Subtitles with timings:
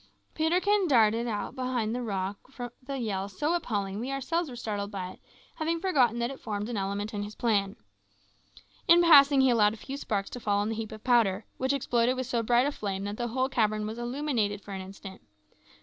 [0.33, 4.49] Peterkin darted out from behind the rock with a yell so appalling that we ourselves
[4.49, 5.19] were startled by it,
[5.57, 7.75] having forgotten that it formed an element in his plan.
[8.87, 11.71] In passing he allowed a few sparks to fall on the heap of powder, which
[11.71, 15.21] exploded with so bright a flame that the whole cavern was illuminated for an instant.